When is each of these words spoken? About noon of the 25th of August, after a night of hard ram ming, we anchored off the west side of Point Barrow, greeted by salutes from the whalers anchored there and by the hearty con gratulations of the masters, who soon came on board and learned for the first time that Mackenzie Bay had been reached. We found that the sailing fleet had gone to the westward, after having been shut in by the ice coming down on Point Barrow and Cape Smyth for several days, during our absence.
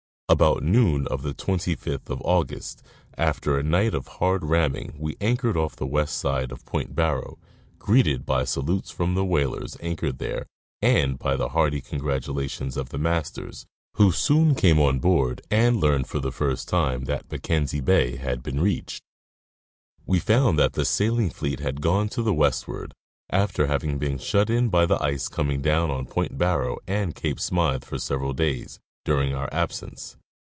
About 0.31 0.63
noon 0.63 1.07
of 1.07 1.23
the 1.23 1.33
25th 1.33 2.09
of 2.09 2.21
August, 2.21 2.81
after 3.17 3.59
a 3.59 3.63
night 3.63 3.93
of 3.93 4.07
hard 4.07 4.45
ram 4.45 4.71
ming, 4.71 4.95
we 4.97 5.17
anchored 5.19 5.57
off 5.57 5.75
the 5.75 5.85
west 5.85 6.17
side 6.17 6.53
of 6.53 6.63
Point 6.63 6.95
Barrow, 6.95 7.37
greeted 7.79 8.25
by 8.25 8.45
salutes 8.45 8.91
from 8.91 9.13
the 9.13 9.25
whalers 9.25 9.75
anchored 9.81 10.19
there 10.19 10.45
and 10.81 11.19
by 11.19 11.35
the 11.35 11.49
hearty 11.49 11.81
con 11.81 11.99
gratulations 11.99 12.77
of 12.77 12.89
the 12.89 12.97
masters, 12.97 13.65
who 13.95 14.13
soon 14.13 14.55
came 14.55 14.79
on 14.79 14.99
board 14.99 15.41
and 15.51 15.81
learned 15.81 16.07
for 16.07 16.19
the 16.21 16.31
first 16.31 16.69
time 16.69 17.03
that 17.03 17.29
Mackenzie 17.29 17.81
Bay 17.81 18.15
had 18.15 18.41
been 18.41 18.61
reached. 18.61 19.03
We 20.05 20.19
found 20.19 20.57
that 20.57 20.73
the 20.73 20.85
sailing 20.85 21.29
fleet 21.29 21.59
had 21.59 21.81
gone 21.81 22.07
to 22.07 22.21
the 22.23 22.33
westward, 22.33 22.93
after 23.31 23.67
having 23.67 23.97
been 23.97 24.17
shut 24.17 24.49
in 24.49 24.69
by 24.69 24.85
the 24.85 25.01
ice 25.03 25.27
coming 25.27 25.61
down 25.61 25.91
on 25.91 26.05
Point 26.05 26.37
Barrow 26.37 26.77
and 26.87 27.13
Cape 27.13 27.41
Smyth 27.41 27.83
for 27.83 27.99
several 27.99 28.31
days, 28.31 28.79
during 29.03 29.35
our 29.35 29.49
absence. 29.53 30.15